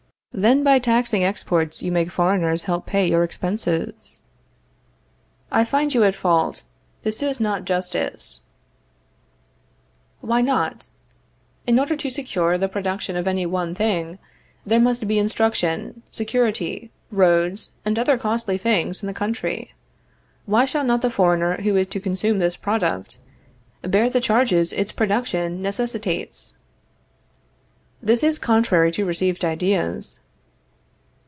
[0.33, 4.21] Then by taxing exports you make foreigners help pay your expenses.
[5.51, 6.63] I find you at fault,
[7.03, 8.39] this is not justice.
[10.21, 10.87] Why not?
[11.67, 14.19] In order to secure the production of any one thing,
[14.65, 19.73] there must be instruction, security, roads, and other costly things in the country.
[20.45, 23.17] Why shall not the foreigner who is to consume this product,
[23.81, 26.55] bear the charges its production necessitates?
[28.01, 30.17] This is contrary to received ideas.